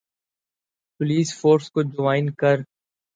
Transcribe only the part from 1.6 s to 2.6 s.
کو جوائن کر